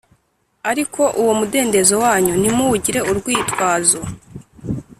Ariko 0.71 1.01
uwo 1.21 1.31
mudendezo 1.39 1.95
wanyu 2.03 2.33
ntimuwugire 2.39 2.99
urwitwazo 3.11 3.99